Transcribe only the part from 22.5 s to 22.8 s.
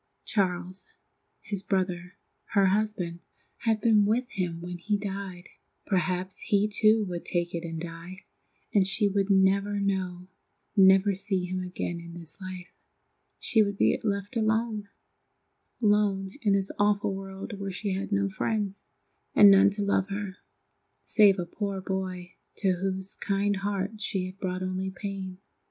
to